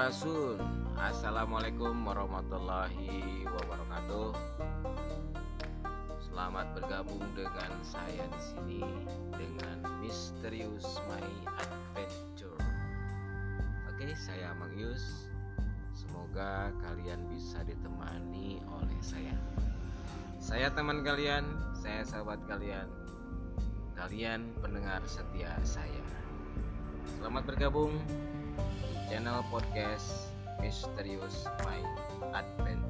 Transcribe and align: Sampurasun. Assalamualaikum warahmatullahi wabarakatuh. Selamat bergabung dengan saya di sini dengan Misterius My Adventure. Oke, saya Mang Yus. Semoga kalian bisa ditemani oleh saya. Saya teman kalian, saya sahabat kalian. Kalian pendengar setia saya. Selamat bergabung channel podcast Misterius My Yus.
Sampurasun. 0.00 0.56
Assalamualaikum 0.96 1.92
warahmatullahi 2.08 3.44
wabarakatuh. 3.44 4.32
Selamat 6.24 6.72
bergabung 6.72 7.20
dengan 7.36 7.68
saya 7.84 8.24
di 8.32 8.40
sini 8.40 8.80
dengan 9.28 10.00
Misterius 10.00 10.96
My 11.04 11.20
Adventure. 11.52 12.64
Oke, 13.92 14.16
saya 14.16 14.56
Mang 14.56 14.72
Yus. 14.72 15.28
Semoga 15.92 16.72
kalian 16.80 17.28
bisa 17.28 17.60
ditemani 17.60 18.64
oleh 18.72 19.00
saya. 19.04 19.36
Saya 20.40 20.72
teman 20.72 21.04
kalian, 21.04 21.44
saya 21.76 22.08
sahabat 22.08 22.40
kalian. 22.48 22.88
Kalian 24.00 24.48
pendengar 24.64 25.04
setia 25.04 25.60
saya. 25.60 26.00
Selamat 27.20 27.44
bergabung 27.52 28.00
channel 29.20 29.44
podcast 29.52 30.32
Misterius 30.64 31.44
My 31.60 31.76
Yus. 32.32 32.89